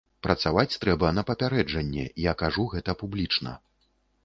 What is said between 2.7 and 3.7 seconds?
гэта публічна.